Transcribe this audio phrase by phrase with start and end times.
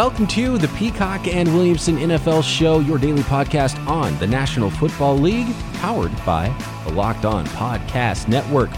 [0.00, 5.18] Welcome to the Peacock and Williamson NFL Show, your daily podcast on the National Football
[5.18, 6.48] League, powered by
[6.86, 8.70] the Locked On Podcast Network.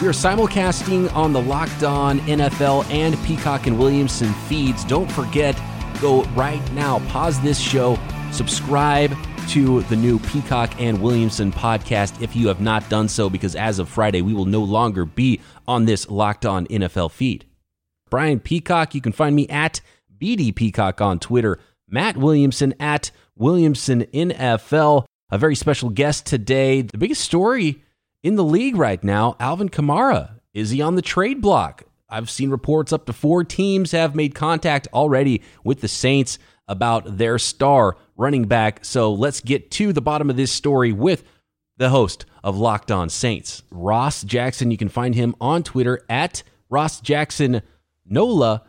[0.00, 4.84] We are simulcasting on the Locked On NFL and Peacock and Williamson feeds.
[4.84, 5.60] Don't forget,
[6.00, 7.98] go right now, pause this show,
[8.30, 9.12] subscribe
[9.48, 13.80] to the new Peacock and Williamson podcast if you have not done so, because as
[13.80, 17.46] of Friday, we will no longer be on this Locked On NFL feed.
[18.10, 19.80] Brian Peacock, you can find me at
[20.20, 21.58] BD Peacock on Twitter,
[21.88, 25.04] Matt Williamson at Williamson NFL.
[25.30, 26.82] A very special guest today.
[26.82, 27.82] The biggest story
[28.22, 30.40] in the league right now, Alvin Kamara.
[30.54, 31.84] Is he on the trade block?
[32.08, 37.18] I've seen reports up to four teams have made contact already with the Saints about
[37.18, 38.84] their star running back.
[38.84, 41.24] So let's get to the bottom of this story with
[41.76, 44.70] the host of Locked On Saints, Ross Jackson.
[44.70, 47.62] You can find him on Twitter at Ross Jackson
[48.04, 48.62] Nola.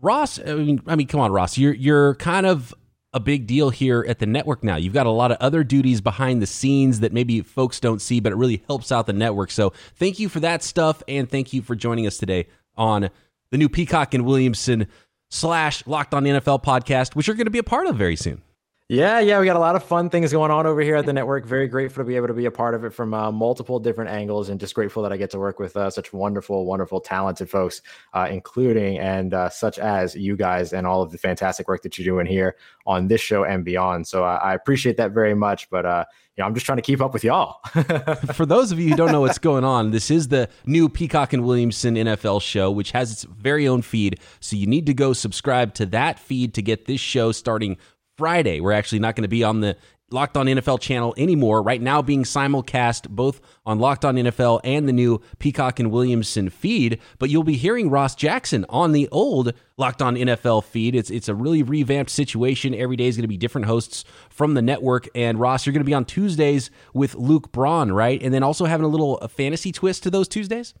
[0.00, 2.74] Ross, I mean, I mean, come on, Ross, you're you're kind of
[3.12, 4.76] a big deal here at the network now.
[4.76, 8.20] You've got a lot of other duties behind the scenes that maybe folks don't see,
[8.20, 9.50] but it really helps out the network.
[9.50, 13.08] So thank you for that stuff, and thank you for joining us today on
[13.50, 14.86] the new Peacock and Williamson
[15.30, 18.42] slash Locked On NFL podcast, which you're going to be a part of very soon.
[18.88, 21.12] Yeah, yeah, we got a lot of fun things going on over here at the
[21.12, 21.44] network.
[21.44, 24.10] Very grateful to be able to be a part of it from uh, multiple different
[24.10, 27.50] angles, and just grateful that I get to work with uh, such wonderful, wonderful, talented
[27.50, 27.82] folks,
[28.14, 31.98] uh, including and uh, such as you guys and all of the fantastic work that
[31.98, 32.54] you're doing here
[32.86, 34.06] on this show and beyond.
[34.06, 35.68] So uh, I appreciate that very much.
[35.68, 36.04] But uh,
[36.36, 37.58] you know, I'm just trying to keep up with y'all.
[38.34, 41.32] For those of you who don't know what's going on, this is the new Peacock
[41.32, 44.20] and Williamson NFL show, which has its very own feed.
[44.38, 47.78] So you need to go subscribe to that feed to get this show starting
[48.16, 48.60] Friday.
[48.60, 49.76] We're actually not going to be on the
[50.12, 51.62] Locked On NFL channel anymore.
[51.62, 56.48] Right now, being simulcast both on Locked On NFL and the new Peacock and Williamson
[56.48, 57.00] feed.
[57.18, 60.94] But you'll be hearing Ross Jackson on the old Locked On NFL feed.
[60.94, 62.72] It's it's a really revamped situation.
[62.72, 65.08] Every day is going to be different hosts from the network.
[65.16, 68.22] And Ross, you're going to be on Tuesdays with Luke Braun, right?
[68.22, 70.72] And then also having a little fantasy twist to those Tuesdays.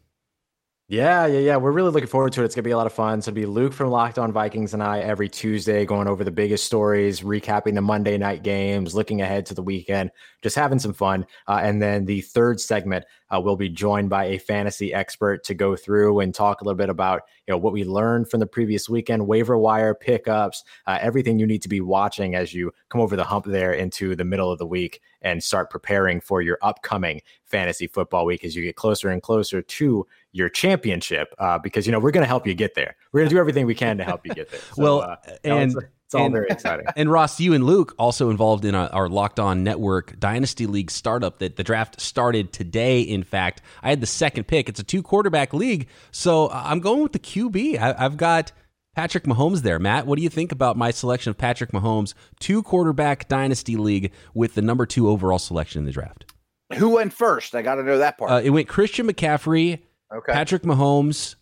[0.88, 1.56] Yeah, yeah, yeah.
[1.56, 2.44] We're really looking forward to it.
[2.44, 3.20] It's gonna be a lot of fun.
[3.20, 6.30] So it'll be Luke from Locked On Vikings and I every Tuesday going over the
[6.30, 10.10] biggest stories, recapping the Monday night games, looking ahead to the weekend,
[10.46, 11.26] just having some fun.
[11.48, 15.54] Uh, and then the third segment, uh, we'll be joined by a fantasy expert to
[15.54, 18.46] go through and talk a little bit about you know what we learned from the
[18.46, 23.00] previous weekend, waiver wire pickups, uh, everything you need to be watching as you come
[23.00, 26.58] over the hump there into the middle of the week and start preparing for your
[26.62, 31.86] upcoming fantasy football week as you get closer and closer to your championship uh, because
[31.86, 32.94] you know we're going to help you get there.
[33.10, 34.60] We're going to do everything we can to help you get there.
[34.76, 35.74] So, well, uh, and
[36.06, 36.86] it's, all and, very exciting.
[36.96, 40.90] And Ross, you and Luke also involved in a, our Locked On Network Dynasty League
[40.90, 43.00] startup that the draft started today.
[43.00, 44.68] In fact, I had the second pick.
[44.68, 47.80] It's a two quarterback league, so I'm going with the QB.
[47.80, 48.52] I, I've got.
[48.94, 49.78] Patrick Mahomes there.
[49.78, 54.10] Matt, what do you think about my selection of Patrick Mahomes, two quarterback dynasty league
[54.32, 56.32] with the number two overall selection in the draft?
[56.78, 57.54] Who went first?
[57.54, 58.30] I got to know that part.
[58.30, 59.80] Uh, it went Christian McCaffrey,
[60.10, 60.32] okay.
[60.32, 61.34] Patrick Mahomes,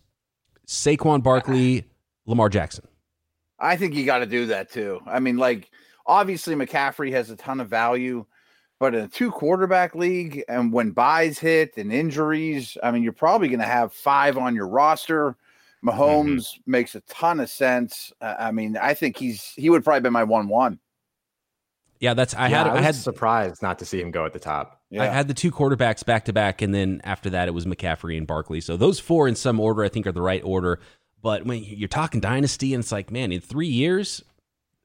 [0.67, 1.85] Saquon Barkley,
[2.25, 2.85] Lamar Jackson.
[3.59, 5.01] I think you got to do that too.
[5.05, 5.71] I mean, like
[6.05, 8.25] obviously McCaffrey has a ton of value,
[8.79, 13.13] but in a two quarterback league, and when byes hit and injuries, I mean, you're
[13.13, 15.37] probably going to have five on your roster.
[15.83, 16.71] Mahomes mm-hmm.
[16.71, 18.11] makes a ton of sense.
[18.19, 20.79] Uh, I mean, I think he's he would probably be my one one.
[21.99, 24.33] Yeah, that's I yeah, had I, I, had surprised not to see him go at
[24.33, 24.81] the top.
[24.89, 25.03] Yeah.
[25.03, 28.17] I had the two quarterbacks back to back, and then after that it was McCaffrey
[28.17, 28.61] and Barkley.
[28.61, 30.79] So those four in some order I think are the right order.
[31.25, 34.23] But when you're talking dynasty, and it's like, man, in three years,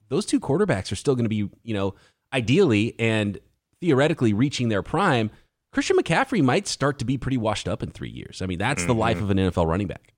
[0.08, 1.94] those two quarterbacks are still going to be, you know,
[2.32, 3.38] ideally and
[3.82, 5.30] theoretically reaching their prime.
[5.70, 8.40] Christian McCaffrey might start to be pretty washed up in three years.
[8.40, 8.88] I mean, that's mm-hmm.
[8.88, 10.14] the life of an NFL running back.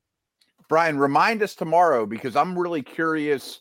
[0.69, 3.59] Brian, remind us tomorrow because I'm really curious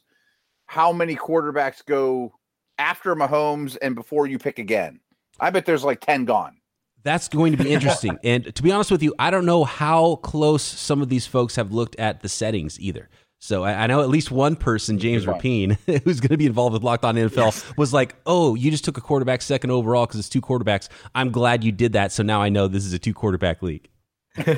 [0.67, 2.31] how many quarterbacks go
[2.77, 4.99] after Mahomes and before you pick again.
[5.39, 6.60] I bet there's like 10 gone.
[7.03, 8.17] That's going to be interesting.
[8.23, 11.55] and to be honest with you, I don't know how close some of these folks
[11.55, 13.09] have looked at the settings either.
[13.39, 15.71] So I, I know at least one person, James Rapine,
[16.03, 17.73] who's going to be involved with Locked On NFL, yes.
[17.75, 20.89] was like, "Oh, you just took a quarterback second overall because it's two quarterbacks.
[21.15, 22.11] I'm glad you did that.
[22.11, 23.89] So now I know this is a two quarterback league."
[24.47, 24.55] well,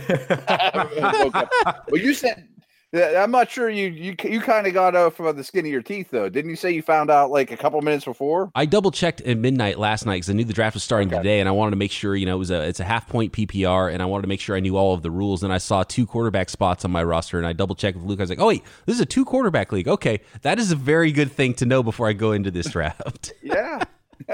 [1.94, 2.48] you said
[2.94, 5.72] I'm not sure you you you kind of got uh, off of the skin of
[5.72, 6.30] your teeth though.
[6.30, 8.52] Didn't you say you found out like a couple minutes before?
[8.54, 11.18] I double checked at midnight last night because I knew the draft was starting okay.
[11.18, 13.08] today, and I wanted to make sure you know it was a it's a half
[13.08, 15.44] point PPR, and I wanted to make sure I knew all of the rules.
[15.44, 18.20] And I saw two quarterback spots on my roster, and I double checked with Luke.
[18.20, 19.88] I was like, oh wait, this is a two quarterback league.
[19.88, 23.34] Okay, that is a very good thing to know before I go into this draft.
[23.42, 23.84] yeah.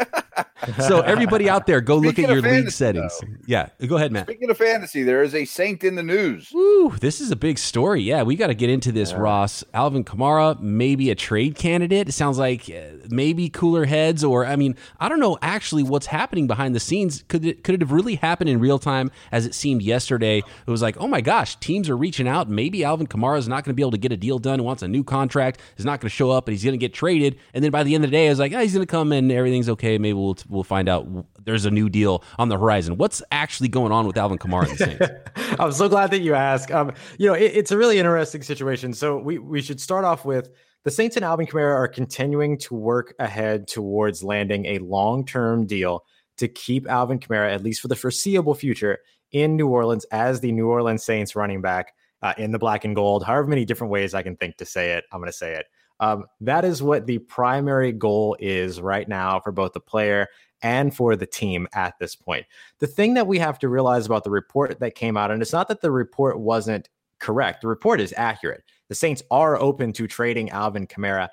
[0.79, 3.19] so everybody out there, go Speaking look at your fantasy, league settings.
[3.19, 4.27] Though, yeah, go ahead, Matt.
[4.27, 6.51] Speaking of fantasy, there is a Saint in the news.
[6.53, 8.01] Woo, this is a big story.
[8.01, 9.17] Yeah, we got to get into this, yeah.
[9.17, 9.63] Ross.
[9.73, 12.09] Alvin Kamara, maybe a trade candidate.
[12.09, 16.07] It sounds like uh, maybe cooler heads, or I mean, I don't know actually what's
[16.07, 17.23] happening behind the scenes.
[17.27, 20.39] Could it could it have really happened in real time as it seemed yesterday?
[20.39, 22.49] It was like, oh my gosh, teams are reaching out.
[22.49, 24.63] Maybe Alvin Kamara is not going to be able to get a deal done.
[24.63, 25.59] Wants a new contract.
[25.77, 27.37] Is not going to show up, and he's going to get traded.
[27.53, 28.91] And then by the end of the day, I was like, oh, he's going to
[28.91, 29.97] come and everything's okay.
[29.97, 31.07] Maybe we'll we'll find out
[31.45, 32.97] there's a new deal on the horizon.
[32.97, 35.55] What's actually going on with Alvin Kamara and the Saints?
[35.59, 36.71] I'm so glad that you asked.
[36.71, 38.93] Um, you know, it, it's a really interesting situation.
[38.93, 40.49] So we we should start off with
[40.83, 45.65] the Saints and Alvin Kamara are continuing to work ahead towards landing a long term
[45.65, 46.03] deal
[46.37, 48.99] to keep Alvin Kamara, at least for the foreseeable future,
[49.31, 52.95] in New Orleans as the New Orleans Saints running back uh, in the black and
[52.95, 53.23] gold.
[53.23, 55.65] However many different ways I can think to say it, I'm going to say it.
[55.99, 60.27] Um, that is what the primary goal is right now for both the player
[60.61, 62.45] and for the team at this point.
[62.79, 65.53] The thing that we have to realize about the report that came out, and it's
[65.53, 68.63] not that the report wasn't correct, the report is accurate.
[68.87, 71.29] The Saints are open to trading Alvin Kamara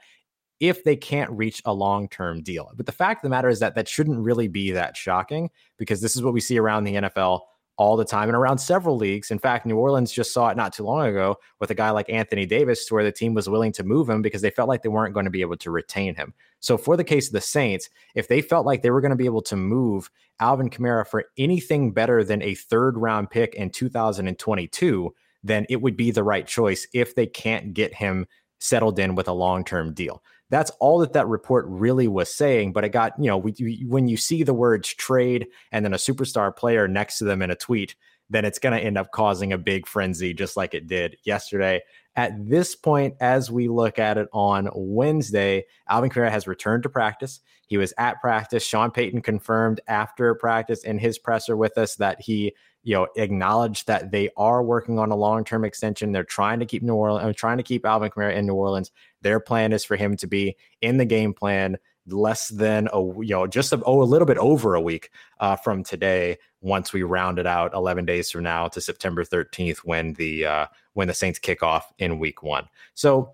[0.61, 2.73] if they can't reach a long term deal.
[2.77, 6.01] But the fact of the matter is that that shouldn't really be that shocking because
[6.01, 7.41] this is what we see around the NFL
[7.78, 9.31] all the time and around several leagues.
[9.31, 12.08] In fact, New Orleans just saw it not too long ago with a guy like
[12.08, 14.88] Anthony Davis, where the team was willing to move him because they felt like they
[14.88, 16.32] weren't going to be able to retain him.
[16.61, 19.17] So, for the case of the Saints, if they felt like they were going to
[19.17, 23.70] be able to move Alvin Kamara for anything better than a third round pick in
[23.70, 28.26] 2022, then it would be the right choice if they can't get him
[28.58, 30.22] settled in with a long term deal.
[30.50, 32.72] That's all that that report really was saying.
[32.72, 35.98] But it got, you know, we, when you see the words trade and then a
[35.98, 37.96] superstar player next to them in a tweet,
[38.28, 41.81] then it's going to end up causing a big frenzy, just like it did yesterday.
[42.16, 46.88] At this point, as we look at it on Wednesday, Alvin Kamara has returned to
[46.88, 47.40] practice.
[47.66, 48.64] He was at practice.
[48.64, 52.54] Sean Payton confirmed after practice in his presser with us that he
[52.87, 56.12] you know, acknowledged that they are working on a long-term extension.
[56.12, 58.93] They're trying to keep New Orleans, uh, trying to keep Alvin Kamara in New Orleans.
[59.26, 63.31] Their plan is for him to be in the game plan less than a you
[63.31, 66.38] know just a, oh, a little bit over a week uh, from today.
[66.61, 70.67] Once we round it out, 11 days from now to September 13th, when the uh,
[70.93, 72.69] when the Saints kick off in Week One.
[72.94, 73.32] So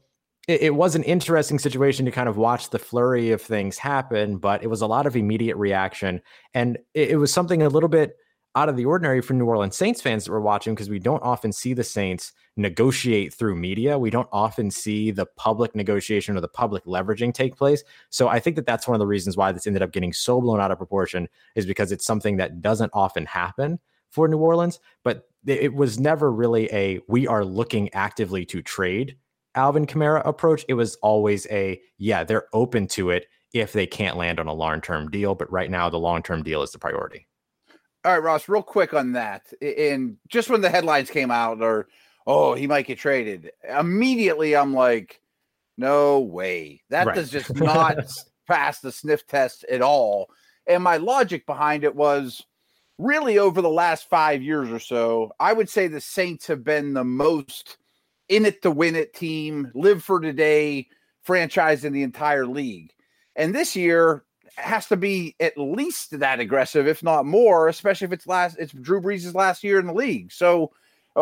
[0.49, 4.39] it, it was an interesting situation to kind of watch the flurry of things happen,
[4.39, 6.23] but it was a lot of immediate reaction,
[6.55, 8.17] and it, it was something a little bit
[8.55, 11.23] out of the ordinary for New Orleans Saints fans that were watching because we don't
[11.23, 13.99] often see the Saints negotiate through media.
[13.99, 17.83] We don't often see the public negotiation or the public leveraging take place.
[18.11, 20.41] So I think that that's one of the reasons why this ended up getting so
[20.41, 23.79] blown out of proportion is because it's something that doesn't often happen
[24.11, 29.17] for New Orleans, but it was never really a we are looking actively to trade
[29.55, 30.65] Alvin Kamara approach.
[30.69, 34.53] It was always a yeah, they're open to it if they can't land on a
[34.53, 37.27] long-term deal, but right now the long-term deal is the priority.
[38.05, 39.53] All right, Ross, real quick on that.
[39.61, 41.89] And just when the headlines came out, or,
[42.27, 45.21] oh, he might get traded, immediately I'm like,
[45.79, 46.83] no way.
[46.91, 47.15] That right.
[47.15, 47.99] does just not
[48.47, 50.31] pass the sniff test at all.
[50.67, 52.45] And my logic behind it was
[52.99, 56.95] really over the last five years or so, I would say the Saints have been
[56.95, 57.79] the most
[58.29, 60.89] in it to win it team, live for today
[61.23, 62.93] franchise in the entire league.
[63.37, 64.25] And this year,
[64.57, 68.73] has to be at least that aggressive, if not more, especially if it's last it's
[68.73, 70.33] Drew Brees' last year in the league.
[70.33, 70.73] So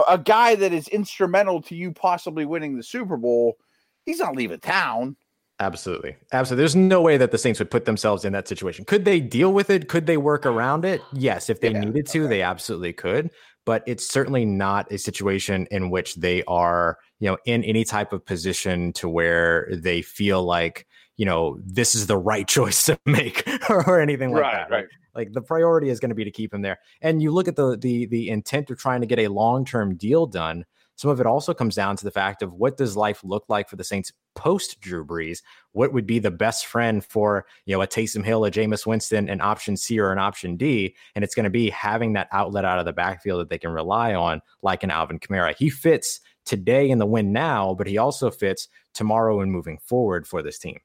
[0.09, 3.57] a guy that is instrumental to you possibly winning the Super Bowl,
[4.05, 5.17] he's not leaving town.
[5.59, 6.17] Absolutely.
[6.33, 6.63] Absolutely.
[6.63, 8.85] There's no way that the Saints would put themselves in that situation.
[8.87, 9.89] Could they deal with it?
[9.89, 11.03] Could they work around it?
[11.13, 12.29] Yes, if they yeah, needed to, okay.
[12.29, 13.31] they absolutely could.
[13.67, 18.15] But it's certainly not a situation in which they are, you know, in any type
[18.15, 20.87] of position to where they feel like
[21.21, 24.71] you know, this is the right choice to make or, anything like right, that.
[24.71, 24.87] Right.
[25.15, 26.79] Like the priority is going to be to keep him there.
[27.03, 29.97] And you look at the the the intent of trying to get a long term
[29.97, 30.65] deal done.
[30.97, 33.69] Some of it also comes down to the fact of what does life look like
[33.69, 35.43] for the Saints post Drew Brees?
[35.73, 39.29] What would be the best friend for you know a Taysom Hill, a Jameis Winston,
[39.29, 40.97] an option C or an option D?
[41.15, 43.73] And it's going to be having that outlet out of the backfield that they can
[43.73, 45.55] rely on, like an Alvin Kamara.
[45.55, 50.27] He fits today in the win now, but he also fits tomorrow and moving forward
[50.27, 50.79] for this team.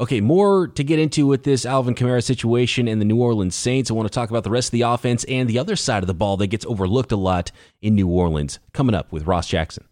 [0.00, 3.92] Okay, more to get into with this Alvin Kamara situation and the New Orleans Saints.
[3.92, 6.08] I want to talk about the rest of the offense and the other side of
[6.08, 8.58] the ball that gets overlooked a lot in New Orleans.
[8.72, 9.84] Coming up with Ross Jackson.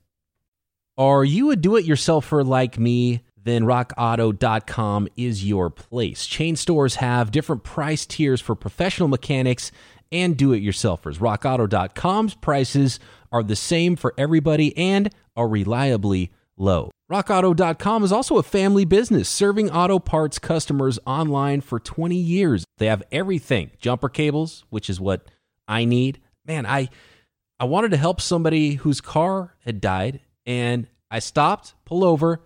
[0.99, 3.23] Are you a do it yourselfer like me?
[3.45, 6.27] Then rockauto.com is your place.
[6.27, 9.71] Chain stores have different price tiers for professional mechanics
[10.11, 11.19] and do it yourselfers.
[11.19, 12.99] Rockauto.com's prices
[13.31, 16.91] are the same for everybody and are reliably low.
[17.13, 22.65] RockAuto.com is also a family business serving auto parts customers online for 20 years.
[22.79, 25.27] They have everything jumper cables, which is what
[25.69, 26.21] I need.
[26.47, 26.89] Man, I.
[27.61, 32.41] I wanted to help somebody whose car had died, and I stopped, pull over,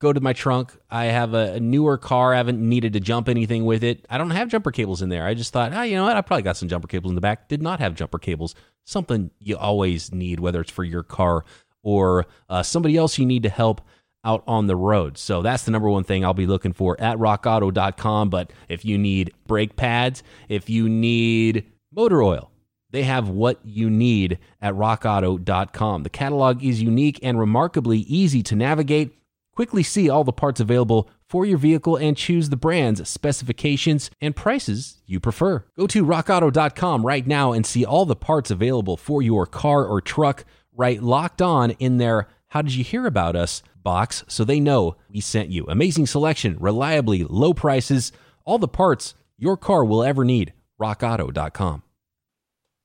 [0.00, 0.72] go to my trunk.
[0.90, 2.34] I have a, a, newer car.
[2.34, 4.04] I haven't needed to jump anything with it.
[4.10, 5.24] I don't have jumper cables in there.
[5.24, 6.16] I just thought, oh, you know what?
[6.16, 7.46] I probably got some jumper cables in the back.
[7.48, 8.56] Did not have jumper cables.
[8.84, 11.44] Something you always need, whether it's for your car
[11.84, 13.80] or uh, somebody else you need to help
[14.24, 15.16] out on the road.
[15.18, 18.30] So that's the number one thing I'll be looking for at rockauto.com.
[18.30, 22.50] But if you need brake pads, if you need motor oil,
[22.90, 26.02] they have what you need at rockauto.com.
[26.02, 29.14] The catalog is unique and remarkably easy to navigate.
[29.54, 34.34] Quickly see all the parts available for your vehicle and choose the brands, specifications, and
[34.34, 35.64] prices you prefer.
[35.76, 40.00] Go to rockauto.com right now and see all the parts available for your car or
[40.00, 40.44] truck.
[40.72, 44.96] Write locked on in their How Did You Hear About Us box so they know
[45.10, 45.64] we sent you.
[45.68, 48.12] Amazing selection, reliably low prices,
[48.44, 50.52] all the parts your car will ever need.
[50.80, 51.82] RockAuto.com.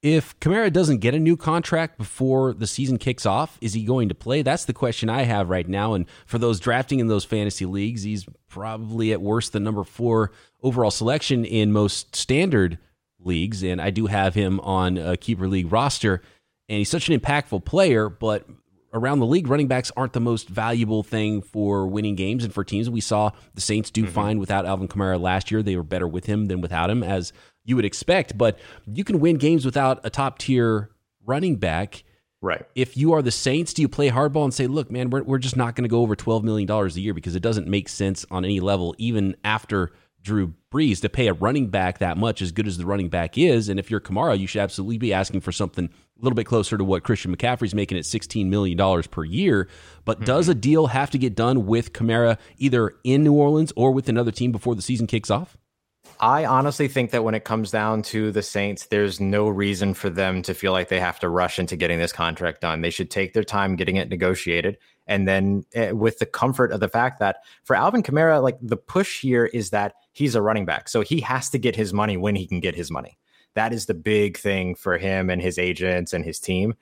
[0.04, 4.10] If Kamara doesn't get a new contract before the season kicks off, is he going
[4.10, 4.42] to play?
[4.42, 5.94] That's the question I have right now.
[5.94, 10.32] And for those drafting in those fantasy leagues, he's probably at worst the number four
[10.62, 12.80] overall selection in most standard
[13.22, 13.64] leagues.
[13.64, 16.22] And I do have him on a keeper league roster.
[16.68, 18.46] And he's such an impactful player, but
[18.94, 22.64] around the league, running backs aren't the most valuable thing for winning games and for
[22.64, 22.90] teams.
[22.90, 24.14] We saw the Saints do mm-hmm.
[24.14, 25.64] fine without Alvin Kamara last year.
[25.64, 27.34] They were better with him than without him, as
[27.66, 28.38] you would expect.
[28.38, 30.92] But you can win games without a top tier
[31.26, 32.04] running back.
[32.42, 32.66] Right.
[32.76, 35.38] If you are the Saints, do you play hardball and say, look, man, we're, we're
[35.38, 38.26] just not going to go over $12 million a year because it doesn't make sense
[38.30, 42.52] on any level, even after Drew Brees, to pay a running back that much, as
[42.52, 43.70] good as the running back is.
[43.70, 46.77] And if you're Kamara, you should absolutely be asking for something a little bit closer
[46.77, 49.67] to what Christian McCaffrey's making at $16 million per year.
[50.05, 50.25] But mm-hmm.
[50.25, 54.10] does a deal have to get done with Kamara either in New Orleans or with
[54.10, 55.58] another team before the season kicks off?
[56.20, 60.10] I honestly think that when it comes down to the Saints, there's no reason for
[60.10, 62.82] them to feel like they have to rush into getting this contract done.
[62.82, 64.77] They should take their time getting it negotiated.
[65.08, 68.77] And then uh, with the comfort of the fact that for Alvin Kamara, like the
[68.77, 70.88] push here is that he's a running back.
[70.88, 73.17] So he has to get his money when he can get his money.
[73.55, 76.74] That is the big thing for him and his agents and his team.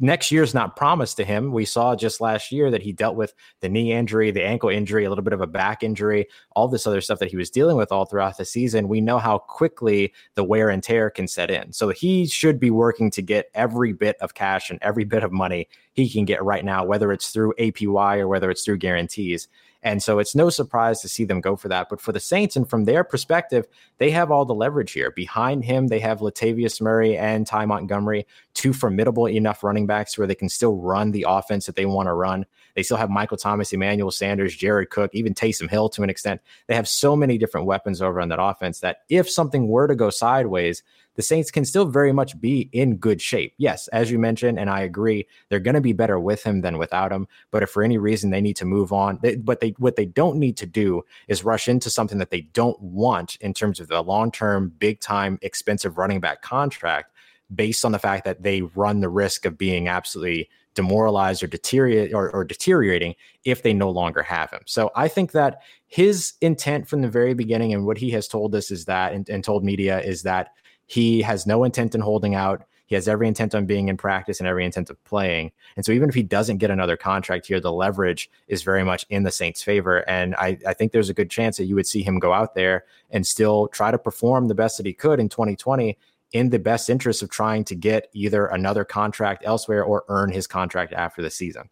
[0.00, 1.52] Next year's not promised to him.
[1.52, 5.04] We saw just last year that he dealt with the knee injury, the ankle injury,
[5.04, 7.76] a little bit of a back injury, all this other stuff that he was dealing
[7.76, 8.88] with all throughout the season.
[8.88, 11.72] We know how quickly the wear and tear can set in.
[11.72, 15.32] So he should be working to get every bit of cash and every bit of
[15.32, 19.48] money he can get right now, whether it's through APY or whether it's through guarantees.
[19.82, 21.88] And so it's no surprise to see them go for that.
[21.88, 23.66] But for the Saints, and from their perspective,
[23.98, 25.12] they have all the leverage here.
[25.12, 30.26] Behind him, they have Latavius Murray and Ty Montgomery, two formidable enough running backs where
[30.26, 32.44] they can still run the offense that they want to run.
[32.78, 36.40] They still have Michael Thomas, Emmanuel Sanders, Jared Cook, even Taysom Hill to an extent.
[36.68, 39.96] They have so many different weapons over on that offense that if something were to
[39.96, 40.84] go sideways,
[41.16, 43.52] the Saints can still very much be in good shape.
[43.58, 46.78] Yes, as you mentioned, and I agree, they're going to be better with him than
[46.78, 47.26] without him.
[47.50, 50.06] But if for any reason they need to move on, they, but they what they
[50.06, 53.88] don't need to do is rush into something that they don't want in terms of
[53.88, 57.10] the long term, big time, expensive running back contract
[57.52, 62.14] based on the fact that they run the risk of being absolutely demoralized or deteriorate
[62.14, 64.60] or, or, deteriorating if they no longer have him.
[64.64, 68.54] So I think that his intent from the very beginning and what he has told
[68.54, 70.52] us is that and, and told media is that
[70.86, 72.62] he has no intent in holding out.
[72.86, 75.50] He has every intent on being in practice and every intent of playing.
[75.74, 79.04] And so even if he doesn't get another contract here, the leverage is very much
[79.10, 80.08] in the Saints' favor.
[80.08, 82.54] And I, I think there's a good chance that you would see him go out
[82.54, 85.98] there and still try to perform the best that he could in 2020
[86.32, 90.46] in the best interest of trying to get either another contract elsewhere or earn his
[90.46, 91.68] contract after the season.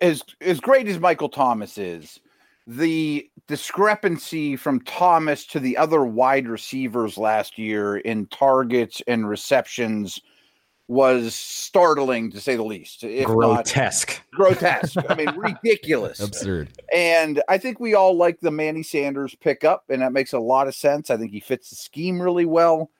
[0.00, 2.20] As as great as Michael Thomas is,
[2.66, 10.20] the discrepancy from Thomas to the other wide receivers last year in targets and receptions
[10.88, 13.04] was startling to say the least.
[13.04, 14.22] If grotesque.
[14.32, 14.98] Not, grotesque.
[15.08, 16.20] I mean, ridiculous.
[16.20, 16.68] Absurd.
[16.92, 20.66] And I think we all like the Manny Sanders pickup, and that makes a lot
[20.66, 21.10] of sense.
[21.10, 22.90] I think he fits the scheme really well.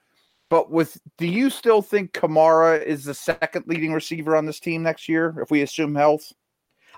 [0.49, 4.83] But with do you still think Kamara is the second leading receiver on this team
[4.83, 6.33] next year if we assume health?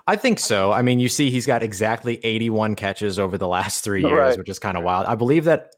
[0.06, 0.72] I think so.
[0.72, 4.38] I mean, you see, he's got exactly 81 catches over the last three years, right.
[4.38, 5.06] which is kind of wild.
[5.06, 5.74] I believe that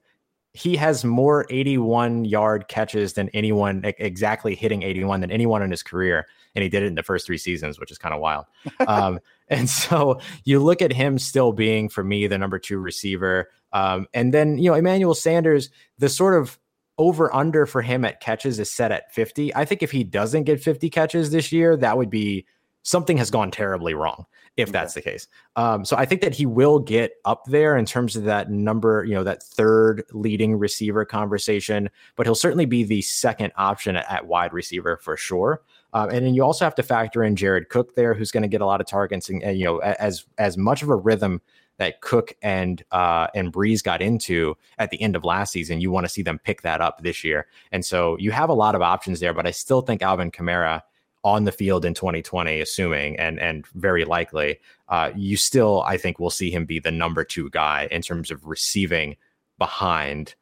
[0.55, 5.83] he has more 81 yard catches than anyone exactly hitting 81 than anyone in his
[5.83, 6.27] career.
[6.55, 8.45] And he did it in the first three seasons, which is kind of wild.
[8.87, 13.51] um, and so you look at him still being, for me, the number two receiver.
[13.73, 16.57] Um, and then, you know, Emmanuel Sanders, the sort of
[16.99, 19.55] over under for him at catches is set at 50.
[19.55, 22.47] I think if he doesn't get 50 catches this year, that would be
[22.83, 24.27] something has gone terribly wrong.
[24.57, 25.27] if that's the case.
[25.57, 29.05] Um, so I think that he will get up there in terms of that number,
[29.05, 34.09] you know, that third leading receiver conversation, but he'll certainly be the second option at,
[34.09, 35.63] at wide receiver for sure.
[35.93, 38.49] Um, and then you also have to factor in Jared Cook there, who's going to
[38.49, 41.41] get a lot of targets, and, and, you know, as as much of a rhythm
[41.79, 45.91] that Cook and uh, and Brees got into at the end of last season, you
[45.91, 47.47] want to see them pick that up this year.
[47.73, 50.83] And so you have a lot of options there, but I still think Alvin Kamara
[51.25, 56.21] on the field in 2020, assuming and and very likely, uh, you still I think
[56.21, 59.17] will see him be the number two guy in terms of receiving
[59.59, 60.35] behind,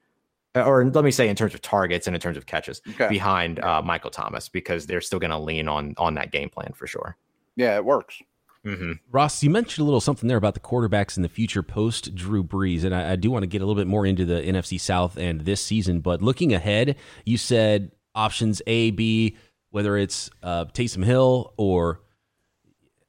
[0.54, 3.08] or let me say in terms of targets and in terms of catches okay.
[3.08, 6.72] behind uh, Michael Thomas because they're still going to lean on on that game plan
[6.74, 7.16] for sure.
[7.54, 8.20] Yeah, it works.
[8.66, 8.92] Mm-hmm.
[9.11, 12.45] Ross, you mentioned a little something there about the quarterbacks in the future post Drew
[12.45, 14.81] Brees, and I, I do want to get a little bit more into the NFC
[14.81, 16.00] South and this season.
[16.00, 19.37] But looking ahead, you said options A, B,
[19.71, 22.00] whether it's uh, Taysom Hill or,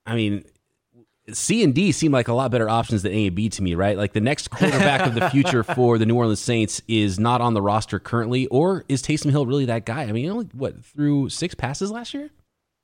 [0.07, 0.43] I mean,
[1.31, 3.75] C and D seem like a lot better options than A and B to me,
[3.75, 3.97] right?
[3.97, 7.53] Like the next quarterback of the future for the New Orleans Saints is not on
[7.53, 10.03] the roster currently, or is Taysom Hill really that guy?
[10.03, 12.31] I mean, only what threw six passes last year?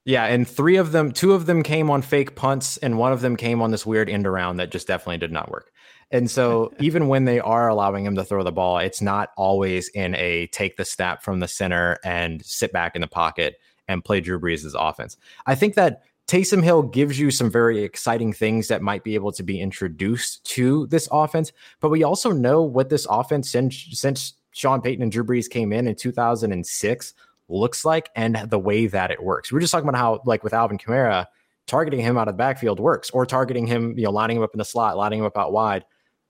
[0.06, 3.22] Yeah, and three of them, two of them came on fake punts, and one of
[3.22, 5.72] them came on this weird end around that just definitely did not work.
[6.12, 9.90] And so, even when they are allowing him to throw the ball, it's not always
[9.90, 14.04] in a take the snap from the center and sit back in the pocket and
[14.04, 15.18] play Drew Brees' offense.
[15.46, 19.32] I think that Taysom Hill gives you some very exciting things that might be able
[19.32, 24.34] to be introduced to this offense, but we also know what this offense since since
[24.52, 27.14] Sean Payton and Drew Brees came in in 2006
[27.50, 29.52] looks like and the way that it works.
[29.52, 31.26] We are just talking about how, like with Alvin Kamara,
[31.68, 34.54] targeting him out of the backfield works, or targeting him, you know, lining him up
[34.54, 35.86] in the slot, lining him up out wide.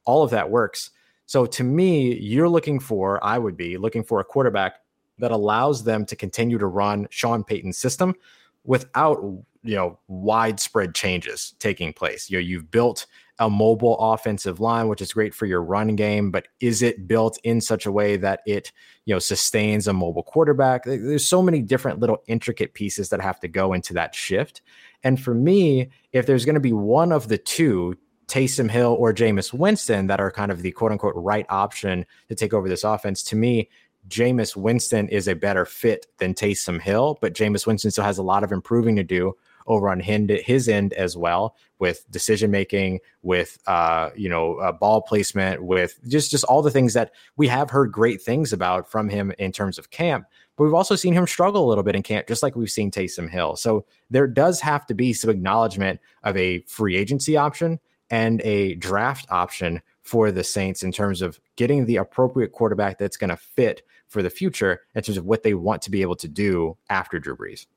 [0.05, 0.91] All of that works.
[1.27, 4.75] So to me, you're looking for, I would be looking for a quarterback
[5.19, 8.15] that allows them to continue to run Sean Payton's system
[8.63, 9.19] without,
[9.63, 12.29] you know, widespread changes taking place.
[12.29, 13.05] You know, you've built
[13.39, 17.39] a mobile offensive line, which is great for your run game, but is it built
[17.43, 18.71] in such a way that it,
[19.05, 20.83] you know, sustains a mobile quarterback?
[20.83, 24.61] There's so many different little intricate pieces that have to go into that shift.
[25.03, 27.97] And for me, if there's going to be one of the two,
[28.27, 32.35] Taysom Hill or Jameis Winston, that are kind of the quote unquote right option to
[32.35, 33.69] take over this offense, to me,
[34.07, 38.23] Jameis Winston is a better fit than Taysom Hill, but Jameis Winston still has a
[38.23, 39.35] lot of improving to do
[39.67, 45.01] over on his end as well with decision making, with uh, you know uh, ball
[45.01, 49.09] placement, with just just all the things that we have heard great things about from
[49.09, 50.25] him in terms of camp.
[50.55, 52.91] But we've also seen him struggle a little bit in camp, just like we've seen
[52.91, 53.55] Taysom Hill.
[53.55, 58.75] So there does have to be some acknowledgement of a free agency option and a
[58.75, 63.37] draft option for the Saints in terms of getting the appropriate quarterback that's going to
[63.37, 66.75] fit for the future in terms of what they want to be able to do
[66.89, 67.67] after Drew Brees.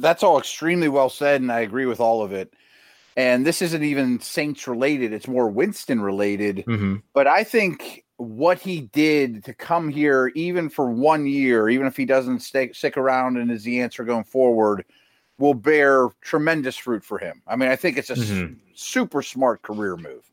[0.00, 2.52] That's all extremely well said, and I agree with all of it.
[3.16, 6.64] And this isn't even Saints related; it's more Winston related.
[6.66, 6.96] Mm-hmm.
[7.12, 11.96] But I think what he did to come here, even for one year, even if
[11.96, 14.84] he doesn't stay, stick around and is the answer going forward,
[15.38, 17.42] will bear tremendous fruit for him.
[17.46, 18.54] I mean, I think it's a mm-hmm.
[18.74, 20.30] super smart career move.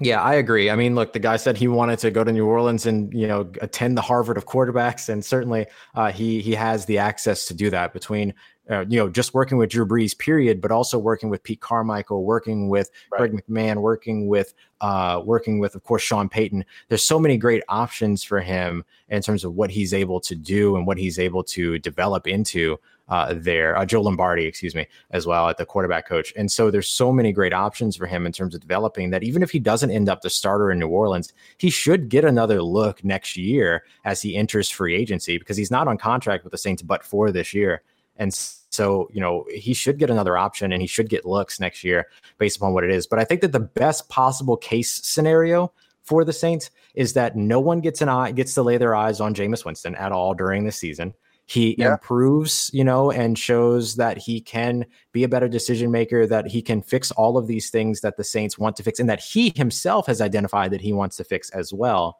[0.00, 0.70] Yeah, I agree.
[0.70, 3.28] I mean, look, the guy said he wanted to go to New Orleans and you
[3.28, 7.54] know attend the Harvard of quarterbacks, and certainly uh, he he has the access to
[7.54, 8.34] do that between
[8.70, 12.24] uh, you know, just working with Drew Brees, period, but also working with Pete Carmichael,
[12.24, 13.18] working with right.
[13.18, 16.64] Greg McMahon, working with, uh, working with, of course, Sean Payton.
[16.88, 20.76] There's so many great options for him in terms of what he's able to do
[20.76, 23.76] and what he's able to develop into uh, there.
[23.76, 26.32] Uh, Joe Lombardi, excuse me, as well at the quarterback coach.
[26.36, 29.42] And so there's so many great options for him in terms of developing that even
[29.42, 33.04] if he doesn't end up the starter in New Orleans, he should get another look
[33.04, 36.82] next year as he enters free agency because he's not on contract with the Saints
[36.82, 37.82] but for this year.
[38.16, 41.84] And so, you know, he should get another option and he should get looks next
[41.84, 43.06] year based upon what it is.
[43.06, 45.72] But I think that the best possible case scenario
[46.02, 49.20] for the Saints is that no one gets an eye gets to lay their eyes
[49.20, 51.14] on Jameis Winston at all during the season.
[51.46, 51.92] He yeah.
[51.92, 56.62] improves, you know, and shows that he can be a better decision maker, that he
[56.62, 59.52] can fix all of these things that the Saints want to fix, and that he
[59.54, 62.18] himself has identified that he wants to fix as well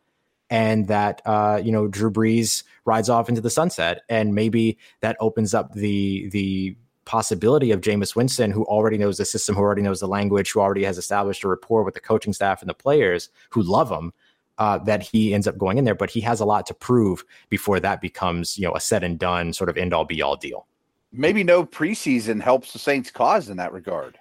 [0.51, 5.17] and that uh, you know Drew Brees rides off into the sunset, and maybe that
[5.21, 9.83] opens up the the possibility of Jameis Winston, who already knows the system, who already
[9.83, 12.75] knows the language, who already has established a rapport with the coaching staff and the
[12.75, 14.13] players who love him.
[14.57, 17.25] Uh, that he ends up going in there, but he has a lot to prove
[17.49, 20.37] before that becomes, you know, a said and done sort of end all be all
[20.37, 20.69] deal.
[21.11, 24.17] Maybe no preseason helps the Saints' cause in that regard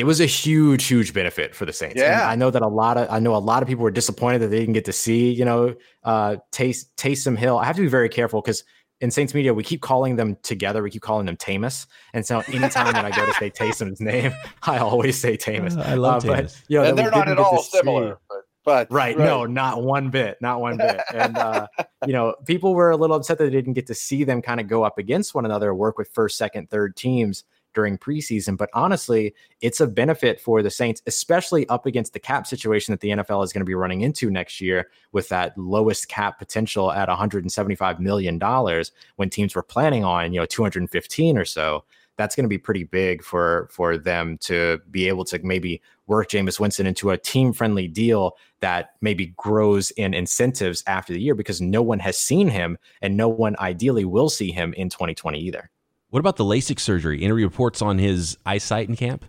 [0.00, 1.96] it was a huge, huge benefit for the Saints.
[1.96, 3.90] Yeah, and I know that a lot of I know a lot of people were
[3.90, 7.58] disappointed that they didn't get to see you know uh Taste Taysom Hill.
[7.58, 8.64] I have to be very careful because
[9.02, 10.82] in Saints media, we keep calling them together.
[10.82, 11.86] We keep calling them Tamus.
[12.12, 14.32] And so anytime that I go to say Taysom's name,
[14.62, 15.76] I always say Tamus.
[15.76, 18.18] Uh, I love uh, But, you know, and they're not at all similar.
[18.28, 21.00] But, but right, right, no, not one bit, not one bit.
[21.14, 21.66] And uh,
[22.06, 24.60] you know, people were a little upset that they didn't get to see them kind
[24.60, 28.56] of go up against one another, work with first, second, third teams during preseason.
[28.56, 33.00] But honestly, it's a benefit for the Saints, especially up against the cap situation that
[33.00, 36.92] the NFL is going to be running into next year with that lowest cap potential
[36.92, 38.38] at $175 million
[39.16, 41.84] when teams were planning on, you know, 215 or so.
[42.16, 46.28] That's going to be pretty big for for them to be able to maybe work
[46.28, 51.34] Jameis Winston into a team friendly deal that maybe grows in incentives after the year
[51.34, 55.38] because no one has seen him and no one ideally will see him in 2020
[55.40, 55.70] either.
[56.10, 57.22] What about the LASIK surgery?
[57.22, 59.24] Any reports on his eyesight in camp?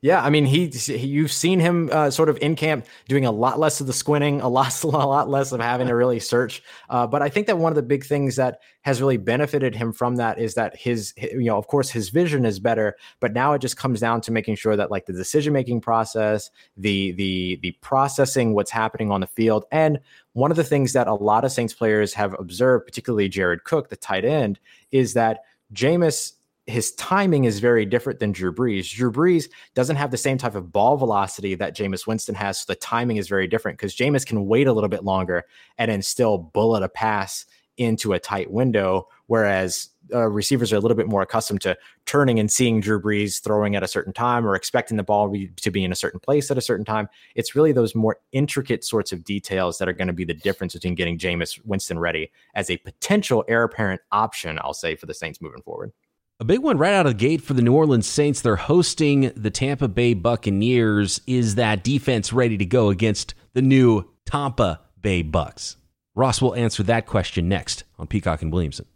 [0.00, 3.32] Yeah, I mean, he, he you've seen him uh, sort of in camp doing a
[3.32, 6.62] lot less of the squinting, a lot, a lot less of having to really search.
[6.88, 9.92] Uh, but I think that one of the big things that has really benefited him
[9.92, 13.54] from that is that his, you know, of course, his vision is better, but now
[13.54, 17.58] it just comes down to making sure that like the decision making process, the the
[17.62, 19.98] the processing what's happening on the field, and
[20.34, 23.88] one of the things that a lot of Saints players have observed, particularly Jared Cook,
[23.88, 24.60] the tight end,
[24.92, 25.40] is that
[25.74, 26.34] Jameis
[26.68, 28.94] his timing is very different than Drew Brees.
[28.94, 32.58] Drew Brees doesn't have the same type of ball velocity that Jameis Winston has.
[32.58, 35.44] So the timing is very different because Jameis can wait a little bit longer
[35.78, 37.46] and then still bullet a pass
[37.78, 42.38] into a tight window, whereas uh, receivers are a little bit more accustomed to turning
[42.38, 45.84] and seeing Drew Brees throwing at a certain time or expecting the ball to be
[45.84, 47.08] in a certain place at a certain time.
[47.34, 50.74] It's really those more intricate sorts of details that are going to be the difference
[50.74, 55.14] between getting Jameis Winston ready as a potential heir apparent option, I'll say, for the
[55.14, 55.92] Saints moving forward.
[56.40, 58.42] A big one right out of the gate for the New Orleans Saints.
[58.42, 61.20] They're hosting the Tampa Bay Buccaneers.
[61.26, 65.78] Is that defense ready to go against the new Tampa Bay Bucks?
[66.14, 68.86] Ross will answer that question next on Peacock and Williamson.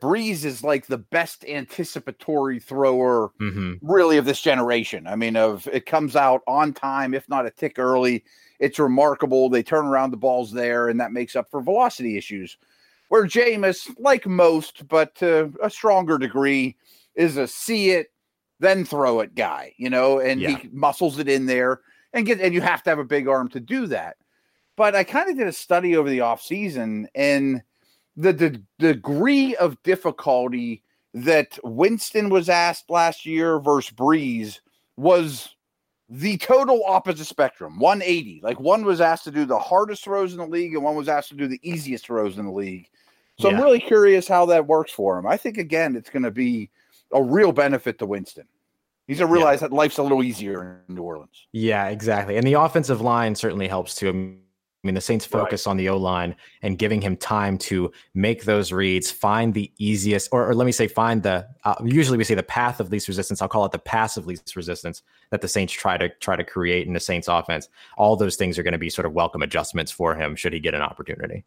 [0.00, 3.72] Brees is like the best anticipatory thrower, mm-hmm.
[3.82, 5.08] really, of this generation.
[5.08, 8.22] I mean, of it comes out on time, if not a tick early.
[8.60, 9.48] It's remarkable.
[9.48, 12.56] They turn around the balls there, and that makes up for velocity issues
[13.08, 16.76] where Jameis, like most, but to a stronger degree,
[17.14, 18.12] is a see it,
[18.60, 20.58] then throw it guy, you know, and yeah.
[20.58, 21.80] he muscles it in there
[22.12, 24.16] and get and you have to have a big arm to do that.
[24.76, 27.62] But I kind of did a study over the offseason and
[28.16, 30.82] the, the degree of difficulty
[31.14, 34.60] that Winston was asked last year versus Brees
[34.96, 35.54] was
[36.08, 40.38] the total opposite spectrum 180 like one was asked to do the hardest throws in
[40.38, 42.88] the league and one was asked to do the easiest throws in the league
[43.40, 43.56] so yeah.
[43.56, 45.26] I'm really curious how that works for him.
[45.26, 46.70] I think again, it's going to be
[47.12, 48.46] a real benefit to Winston.
[49.06, 49.68] He's going to realize yeah.
[49.68, 51.46] that life's a little easier in New Orleans.
[51.52, 52.36] Yeah, exactly.
[52.36, 54.38] And the offensive line certainly helps too.
[54.82, 55.70] I mean, the Saints focus right.
[55.72, 60.28] on the O line and giving him time to make those reads, find the easiest,
[60.30, 61.48] or, or let me say, find the.
[61.64, 63.42] Uh, usually, we say the path of least resistance.
[63.42, 66.44] I'll call it the pass of least resistance that the Saints try to try to
[66.44, 67.68] create in the Saints offense.
[67.96, 70.60] All those things are going to be sort of welcome adjustments for him should he
[70.60, 71.44] get an opportunity.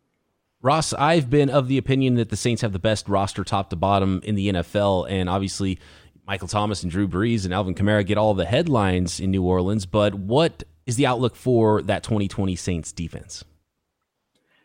[0.62, 3.78] Ross, I've been of the opinion that the Saints have the best roster top to
[3.78, 5.80] bottom in the NFL, and obviously
[6.28, 9.86] Michael Thomas and Drew Brees and Alvin Kamara get all the headlines in New Orleans.
[9.86, 13.44] But what is the outlook for that 2020 Saints defense?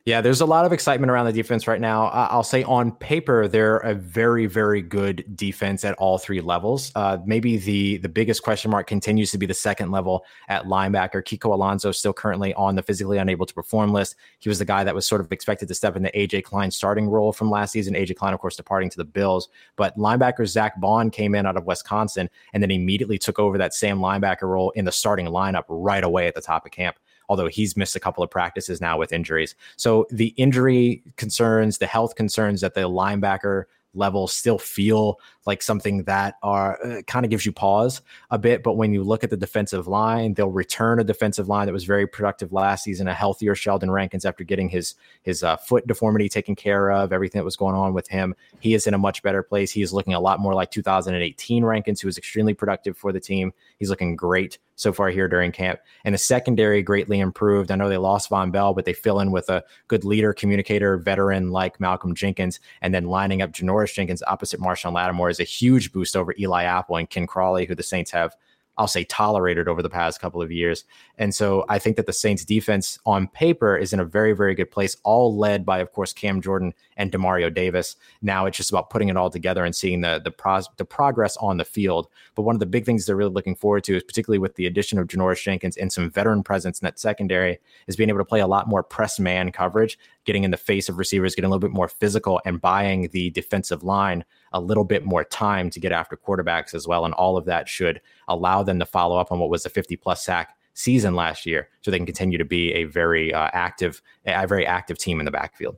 [0.07, 2.07] Yeah, there's a lot of excitement around the defense right now.
[2.07, 6.93] I'll say on paper they're a very, very good defense at all three levels.
[6.95, 11.25] Uh, maybe the the biggest question mark continues to be the second level at linebacker.
[11.25, 14.15] Kiko Alonso still currently on the physically unable to perform list.
[14.39, 17.09] He was the guy that was sort of expected to step into AJ Klein's starting
[17.09, 17.95] role from last season.
[17.95, 21.57] AJ Klein, of course, departing to the Bills, but linebacker Zack Baun came in out
[21.57, 25.65] of Wisconsin and then immediately took over that same linebacker role in the starting lineup
[25.69, 26.97] right away at the top of camp
[27.29, 29.55] although he's missed a couple of practices now with injuries.
[29.77, 33.65] So the injury concerns, the health concerns that the linebacker
[33.97, 38.63] level still feel like something that are uh, kind of gives you pause a bit.
[38.63, 41.85] But when you look at the defensive line, they'll return a defensive line that was
[41.85, 46.29] very productive last season, a healthier Sheldon Rankins after getting his his uh, foot deformity
[46.29, 48.35] taken care of, everything that was going on with him.
[48.61, 49.73] He is in a much better place.
[49.73, 53.21] He is looking a lot more like 2018 Rankins, who was extremely productive for the
[53.21, 53.53] team.
[53.79, 55.81] He's looking great so far here during camp.
[56.05, 57.71] And the secondary greatly improved.
[57.71, 60.97] I know they lost Vonn Bell, but they fill in with a good leader, communicator,
[60.99, 65.45] veteran like Malcolm Jenkins, and then lining up Janoris Jenkins opposite Marshon Lattimore is a
[65.45, 68.37] huge boost over Eli Apple and Ken Crawley, who the Saints have
[68.79, 70.85] I'll say tolerated over the past couple of years.
[71.19, 74.55] And so I think that the Saints defense on paper is in a very, very
[74.55, 77.97] good place, all led by, of course, Cam Jordan and Demario Davis.
[78.23, 81.37] Now it's just about putting it all together and seeing the the, pros, the progress
[81.39, 82.09] on the field.
[82.35, 84.67] But one of the big things they're really looking forward to is particularly with the
[84.67, 88.25] addition of Janoris Jenkins and some veteran presence in that secondary is being able to
[88.25, 91.51] play a lot more press man coverage getting in the face of receivers, getting a
[91.51, 95.81] little bit more physical, and buying the defensive line a little bit more time to
[95.81, 97.05] get after quarterbacks as well.
[97.05, 99.97] And all of that should allow them to follow up on what was a 50
[99.97, 104.03] plus sack season last year, so they can continue to be a very uh, active,
[104.27, 105.77] a very active team in the backfield.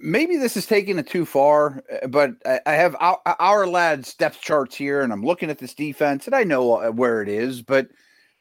[0.00, 5.02] Maybe this is taking it too far, but I have our, Ourlads' depth charts here,
[5.02, 7.88] and I'm looking at this defense, and I know uh, where it is, but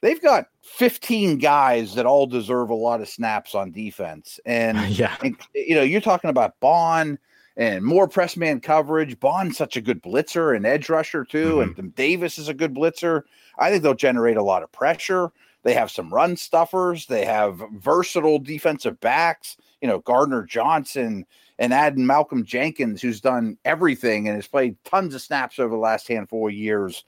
[0.02, 4.40] they've got 15 guys that all deserve a lot of snaps on defense.
[4.46, 7.18] And yeah, and, you know, you're talking about Baun
[7.58, 9.20] and more press man coverage.
[9.20, 11.80] Baun's such a good blitzer and edge rusher too, mm-hmm.
[11.80, 13.24] and Davis is a good blitzer.
[13.58, 15.32] I think they'll generate a lot of pressure.
[15.64, 17.06] They have some run stuffers.
[17.06, 19.58] They have versatile defensive backs.
[19.82, 21.26] You know, Gardner Johnson
[21.60, 25.80] and adding Malcolm Jenkins, who's done everything and has played tons of snaps over the
[25.80, 27.04] last handful of years.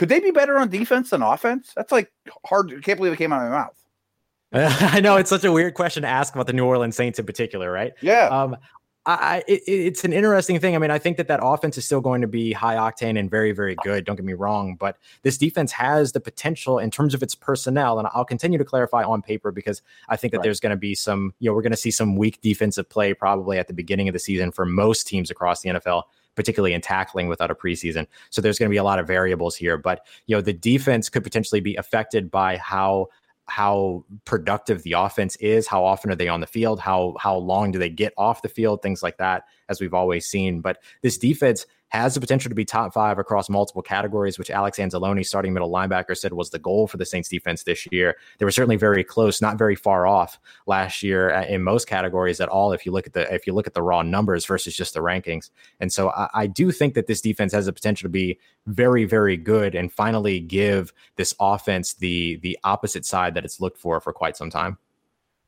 [0.00, 1.74] Could they be better on defense than offense?
[1.76, 2.10] That's like
[2.46, 2.72] hard.
[2.72, 3.76] I can't believe it came out of my mouth.
[4.94, 7.26] I know it's such a weird question to ask about the New Orleans Saints in
[7.26, 7.92] particular, right?
[8.00, 8.28] Yeah.
[8.28, 8.56] Um,
[9.04, 10.74] I, it, it's an interesting thing.
[10.74, 13.30] I mean, I think that that offense is still going to be high octane and
[13.30, 14.06] very, very good.
[14.06, 17.98] Don't get me wrong, but this defense has the potential in terms of its personnel,
[17.98, 20.44] and I'll continue to clarify on paper because I think that right.
[20.44, 23.12] there's going to be some, you know, we're going to see some weak defensive play
[23.12, 26.80] probably at the beginning of the season for most teams across the NFL particularly in
[26.80, 28.06] tackling without a preseason.
[28.30, 31.08] So there's going to be a lot of variables here, but you know the defense
[31.08, 33.08] could potentially be affected by how
[33.50, 37.72] how productive the offense is, how often are they on the field, how how long
[37.72, 40.60] do they get off the field, things like that, as we've always seen.
[40.60, 44.78] But this defense has the potential to be top five across multiple categories, which Alex
[44.78, 48.16] Anzalone, starting middle linebacker, said was the goal for the Saints defense this year.
[48.38, 52.40] They were certainly very close, not very far off last year uh, in most categories
[52.40, 52.72] at all.
[52.72, 55.00] If you look at the if you look at the raw numbers versus just the
[55.00, 55.50] rankings,
[55.80, 59.04] and so I, I do think that this defense has the potential to be very,
[59.04, 64.00] very good and finally give this offense the the opposite side that it's looked for
[64.00, 64.78] for quite some time.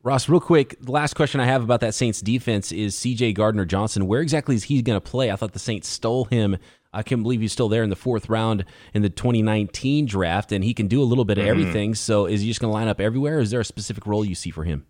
[0.04, 3.64] Ross, real quick, the last question I have about that Saints defense is CJ Gardner
[3.64, 4.08] Johnson.
[4.08, 5.30] Where exactly is he going to play?
[5.30, 6.56] I thought the Saints stole him.
[6.92, 10.64] I can't believe he's still there in the fourth round in the 2019 draft, and
[10.64, 11.50] he can do a little bit of mm-hmm.
[11.50, 11.94] everything.
[11.94, 13.38] So is he just going to line up everywhere?
[13.38, 14.86] is there a specific role you see for him?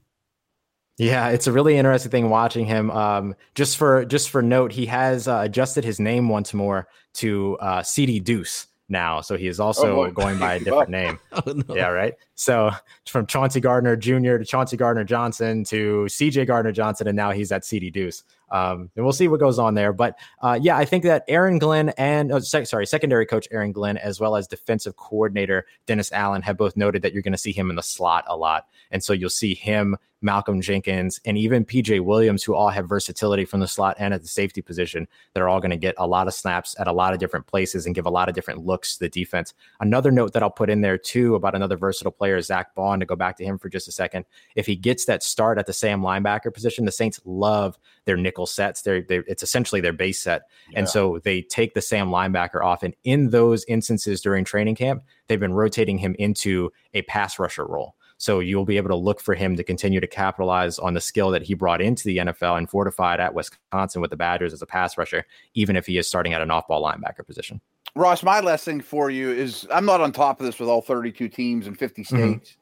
[0.96, 2.90] Yeah, it's a really interesting thing watching him.
[2.90, 7.58] Um, just for just for note, he has uh, adjusted his name once more to
[7.60, 9.20] uh, CD Deuce now.
[9.20, 11.18] So he is also oh, going by a different name.
[11.32, 11.74] oh, no.
[11.74, 12.14] Yeah, right.
[12.36, 12.70] So
[13.08, 14.36] from Chauncey Gardner Jr.
[14.36, 18.22] to Chauncey Gardner Johnson to CJ Gardner Johnson, and now he's at CD Deuce.
[18.52, 19.92] Um, and we'll see what goes on there.
[19.92, 23.72] But uh, yeah, I think that Aaron Glenn and oh, sec- sorry, secondary coach Aaron
[23.72, 27.38] Glenn, as well as defensive coordinator Dennis Allen, have both noted that you're going to
[27.38, 31.36] see him in the slot a lot, and so you'll see him Malcolm Jenkins, and
[31.36, 35.06] even PJ Williams, who all have versatility from the slot and at the safety position,
[35.34, 37.46] that are all going to get a lot of snaps at a lot of different
[37.46, 39.54] places and give a lot of different looks to the defense.
[39.80, 43.06] Another note that I'll put in there too about another versatile player, Zack Baun, to
[43.06, 44.24] go back to him for just a second.
[44.54, 48.46] If he gets that start at the Sam linebacker position, the Saints love their nickel
[48.46, 48.82] sets.
[48.82, 50.42] They're, they're it's essentially their base set.
[50.70, 50.80] Yeah.
[50.80, 52.82] And so they take the Sam linebacker off.
[52.82, 57.66] And in those instances during training camp, they've been rotating him into a pass rusher
[57.66, 57.94] role.
[58.22, 61.30] So you'll be able to look for him to continue to capitalize on the skill
[61.32, 64.66] that he brought into the NFL and fortified at Wisconsin with the Badgers as a
[64.66, 67.60] pass rusher, even if he is starting at an off ball linebacker position.
[67.96, 70.80] Ross, my last thing for you is I'm not on top of this with all
[70.80, 72.16] 32 teams and 50 mm-hmm.
[72.16, 72.50] states.
[72.50, 72.58] Mm-hmm.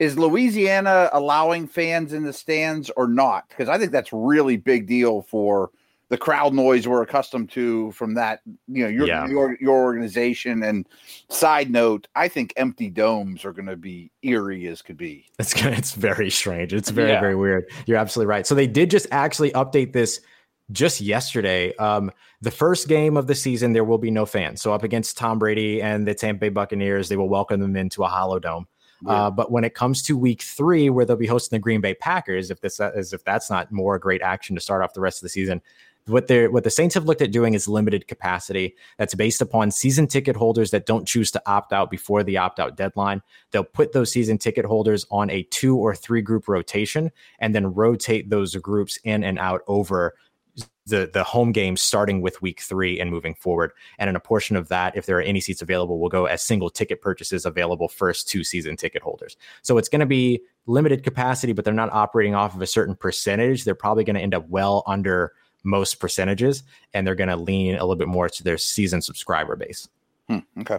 [0.00, 3.48] Is Louisiana allowing fans in the stands or not?
[3.48, 5.70] Because I think that's really big deal for–
[6.08, 9.26] the crowd noise we're accustomed to from that, you know, your yeah.
[9.26, 10.62] your your organization.
[10.62, 10.86] And
[11.28, 15.26] side note, I think empty domes are going to be eerie as could be.
[15.38, 16.72] It's it's very strange.
[16.72, 17.20] It's very yeah.
[17.20, 17.70] very weird.
[17.86, 18.46] You're absolutely right.
[18.46, 20.20] So they did just actually update this
[20.72, 21.74] just yesterday.
[21.76, 24.62] Um, the first game of the season, there will be no fans.
[24.62, 28.02] So up against Tom Brady and the Tampa Bay Buccaneers, they will welcome them into
[28.02, 28.66] a hollow dome.
[29.06, 31.94] Uh, but when it comes to week three, where they'll be hosting the Green Bay
[31.94, 35.18] Packers, if this as if that's not more great action to start off the rest
[35.18, 35.60] of the season,
[36.06, 38.76] what they what the Saints have looked at doing is limited capacity.
[38.98, 42.60] That's based upon season ticket holders that don't choose to opt out before the opt
[42.60, 43.22] out deadline.
[43.50, 47.72] They'll put those season ticket holders on a two or three group rotation and then
[47.72, 50.14] rotate those groups in and out over
[50.86, 53.72] the the home games starting with week three and moving forward.
[53.98, 56.42] And in a portion of that, if there are any seats available, will go as
[56.42, 59.36] single ticket purchases available first to season ticket holders.
[59.62, 62.94] So it's going to be limited capacity, but they're not operating off of a certain
[62.94, 63.64] percentage.
[63.64, 65.32] They're probably going to end up well under
[65.64, 69.56] most percentages, and they're going to lean a little bit more to their season subscriber
[69.56, 69.88] base.
[70.28, 70.78] Hmm, okay.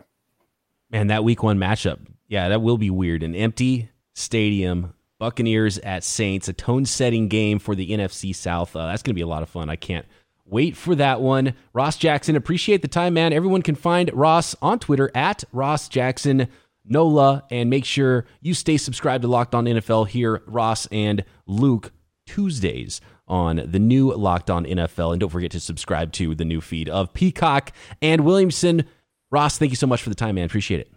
[0.92, 3.24] Man, that week one matchup, yeah, that will be weird.
[3.24, 8.76] An empty stadium, Buccaneers at Saints, a tone setting game for the NFC South.
[8.76, 9.70] Uh, that's going to be a lot of fun.
[9.70, 10.06] I can't
[10.46, 11.56] wait for that one.
[11.74, 13.34] Ross Jackson, appreciate the time, man.
[13.34, 16.48] Everyone can find Ross on Twitter at Ross Jackson
[16.88, 21.92] Nola, and make sure you stay subscribed to Locked On NFL here, Ross and Luke
[22.28, 25.12] Tuesdays on the new Locked On NFL.
[25.12, 28.86] And don't forget to subscribe to the new feed of Peacock and Williamson.
[29.32, 30.46] Ross, thank you so much for the time, man.
[30.46, 30.92] Appreciate it.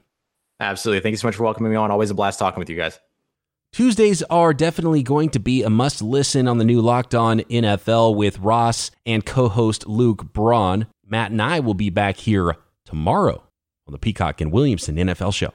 [0.60, 1.00] Absolutely.
[1.00, 1.90] Thank you so much for welcoming me on.
[1.90, 2.98] Always a blast talking with you guys.
[3.72, 8.16] Tuesdays are definitely going to be a must listen on the new Locked On NFL
[8.16, 10.86] with Ross and co host Luke Braun.
[11.06, 13.42] Matt and I will be back here tomorrow
[13.86, 15.52] on the Peacock and Williamson NFL show.